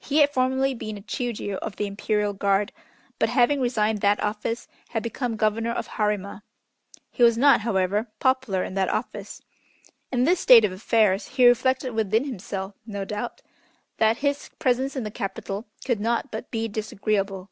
[0.00, 2.72] He had formerly been a Chiûjiô of the Imperial Guard,
[3.20, 6.42] but having resigned that office, had become Governor of Harima.
[7.12, 9.40] He was not, however, popular in that office.
[10.10, 13.40] In this state of affairs he reflected within himself, no doubt,
[13.98, 17.50] that his presence in the Capital could not but be disagreeable.